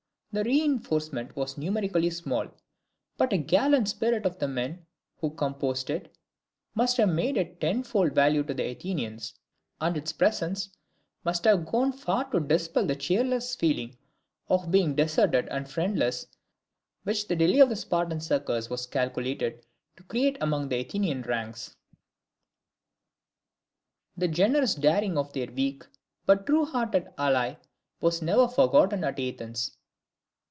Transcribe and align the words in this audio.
The 0.33 0.45
reinforcement 0.45 1.35
was 1.35 1.57
numerically 1.57 2.09
small; 2.09 2.47
but 3.17 3.31
the 3.31 3.37
gallant 3.37 3.89
spirit 3.89 4.25
of 4.25 4.39
the 4.39 4.47
men 4.47 4.85
who 5.19 5.31
composed 5.31 5.89
it 5.89 6.15
must 6.73 6.95
have 6.95 7.09
made 7.09 7.35
it 7.35 7.55
of 7.55 7.59
tenfold 7.59 8.15
value 8.15 8.41
to 8.45 8.53
the 8.53 8.71
Athenians: 8.71 9.33
and 9.81 9.97
its 9.97 10.13
presence 10.13 10.69
must 11.25 11.43
have 11.43 11.65
gone 11.65 11.91
far 11.91 12.31
to 12.31 12.39
dispel 12.39 12.85
the 12.85 12.95
cheerless 12.95 13.57
feeling 13.57 13.97
of 14.47 14.71
being 14.71 14.95
deserted 14.95 15.49
and 15.49 15.69
friendless, 15.69 16.27
which 17.03 17.27
the 17.27 17.35
delay 17.35 17.59
of 17.59 17.67
the 17.67 17.75
Spartan 17.75 18.21
succours 18.21 18.69
was 18.69 18.87
calculated 18.87 19.65
to 19.97 20.03
create 20.03 20.37
among 20.39 20.69
the 20.69 20.79
Athenian 20.79 21.23
ranks. 21.23 21.75
This 24.15 24.31
generous 24.33 24.75
daring 24.75 25.17
of 25.17 25.33
their 25.33 25.51
weak 25.51 25.83
but 26.25 26.45
true 26.45 26.63
hearted 26.63 27.09
ally 27.17 27.55
was 27.99 28.21
never 28.21 28.47
forgotten 28.47 29.03
at 29.03 29.19
Athens. 29.19 29.75